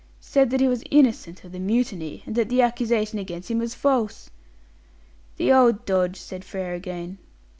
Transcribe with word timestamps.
Said 0.19 0.49
that 0.49 0.59
he 0.61 0.67
was 0.67 0.83
innocent 0.89 1.43
of 1.43 1.51
the 1.51 1.59
mutiny, 1.59 2.23
and 2.25 2.33
that 2.33 2.49
the 2.49 2.59
accusation 2.63 3.19
against 3.19 3.51
him 3.51 3.59
was 3.59 3.75
false." 3.75 4.31
"The 5.37 5.53
old 5.53 5.85
dodge," 5.85 6.19
said 6.19 6.43
Frere 6.43 6.73
again. 6.73 7.19